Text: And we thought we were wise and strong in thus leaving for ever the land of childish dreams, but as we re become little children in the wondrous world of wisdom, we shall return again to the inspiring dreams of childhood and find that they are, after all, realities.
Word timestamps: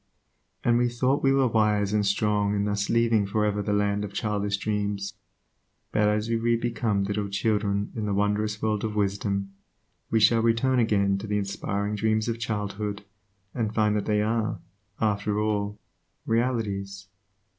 And 0.63 0.79
we 0.79 0.89
thought 0.89 1.21
we 1.21 1.31
were 1.31 1.47
wise 1.47 1.93
and 1.93 2.03
strong 2.03 2.55
in 2.55 2.65
thus 2.65 2.89
leaving 2.89 3.27
for 3.27 3.45
ever 3.45 3.61
the 3.61 3.71
land 3.71 4.03
of 4.03 4.13
childish 4.13 4.57
dreams, 4.57 5.13
but 5.91 6.07
as 6.07 6.27
we 6.27 6.37
re 6.37 6.55
become 6.55 7.03
little 7.03 7.29
children 7.29 7.91
in 7.95 8.07
the 8.07 8.13
wondrous 8.15 8.59
world 8.63 8.83
of 8.83 8.95
wisdom, 8.95 9.53
we 10.09 10.19
shall 10.19 10.41
return 10.41 10.79
again 10.79 11.19
to 11.19 11.27
the 11.27 11.37
inspiring 11.37 11.93
dreams 11.93 12.27
of 12.27 12.39
childhood 12.39 13.03
and 13.53 13.75
find 13.75 13.95
that 13.95 14.05
they 14.05 14.23
are, 14.23 14.59
after 14.99 15.39
all, 15.39 15.77
realities. 16.25 17.07